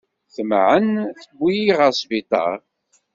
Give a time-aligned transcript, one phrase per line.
[0.33, 0.87] Temɛen,
[1.21, 2.57] tewwi-yi ɣer sbiṭar.